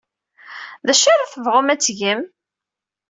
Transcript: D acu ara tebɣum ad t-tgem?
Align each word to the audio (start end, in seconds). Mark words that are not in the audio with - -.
D 0.85 0.87
acu 0.93 1.07
ara 1.13 1.31
tebɣum 1.31 1.67
ad 1.73 1.79
t-tgem? 1.79 2.21